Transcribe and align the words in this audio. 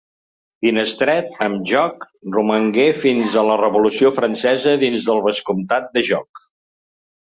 Finestret, 0.65 1.29
amb 1.47 1.61
Jóc, 1.73 2.07
romangué 2.37 2.87
fins 3.05 3.39
a 3.45 3.47
la 3.53 3.61
Revolució 3.63 4.15
Francesa 4.19 4.77
dins 4.89 5.11
del 5.13 5.27
Vescomtat 5.31 5.91
de 5.97 6.09
Jóc. 6.15 6.47